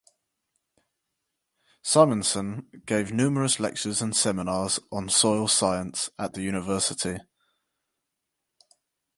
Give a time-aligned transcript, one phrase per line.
[1.83, 7.19] Simonson gave numerous lectures and seminars on soil science at the university.